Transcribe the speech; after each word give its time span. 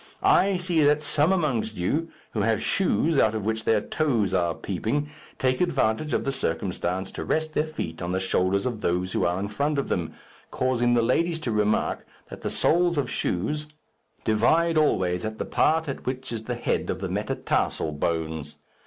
I 0.23 0.57
see 0.57 0.81
that 0.83 1.03
some 1.03 1.31
amongst 1.31 1.75
you, 1.75 2.09
who 2.31 2.41
have 2.41 2.59
shoes 2.63 3.19
out 3.19 3.35
of 3.35 3.45
which 3.45 3.65
their 3.65 3.81
toes 3.81 4.33
are 4.33 4.55
peeping, 4.55 5.11
take 5.37 5.61
advantage 5.61 6.11
of 6.11 6.25
the 6.25 6.31
circumstance 6.31 7.11
to 7.11 7.23
rest 7.23 7.53
their 7.53 7.67
feet 7.67 8.01
on 8.01 8.11
the 8.11 8.19
shoulders 8.19 8.65
of 8.65 8.81
those 8.81 9.11
who 9.13 9.25
are 9.25 9.39
in 9.39 9.47
front 9.47 9.77
of 9.77 9.89
them, 9.89 10.15
causing 10.49 10.95
the 10.95 11.03
ladies 11.03 11.39
to 11.41 11.51
remark 11.51 12.03
that 12.31 12.41
the 12.41 12.49
soles 12.49 12.97
of 12.97 13.11
shoes 13.11 13.67
divide 14.23 14.75
always 14.75 15.23
at 15.23 15.37
the 15.37 15.45
part 15.45 15.87
at 15.87 16.03
which 16.07 16.31
is 16.33 16.45
the 16.45 16.55
head 16.55 16.89
of 16.89 16.99
the 16.99 17.07
metatarsal 17.07 17.91
bones. 17.91 18.57